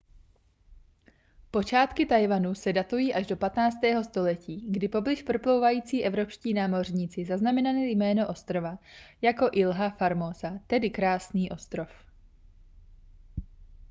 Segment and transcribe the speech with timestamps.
[1.51, 3.73] počátky taiwanu se datují až do 15.
[4.03, 8.77] století kdy poblíž proplouvající evropští námořníci zaznamenali jméno ostrova
[9.21, 11.89] jako ilha formosa tedy krásný ostrov